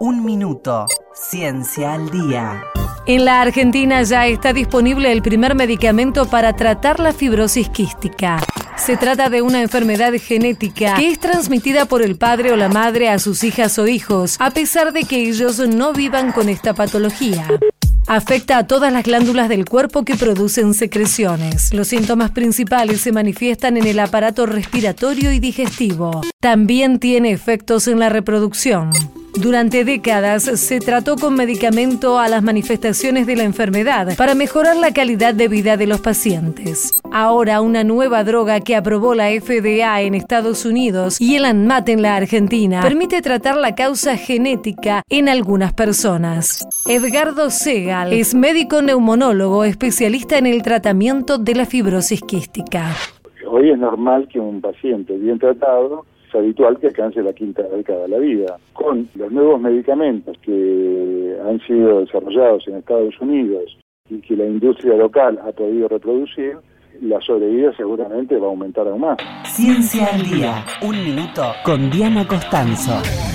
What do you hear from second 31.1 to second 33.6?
con medicamento a las manifestaciones de la